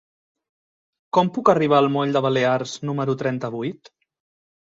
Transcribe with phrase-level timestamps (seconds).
[1.17, 3.93] Com puc arribar al moll de Balears número trenta-vuit?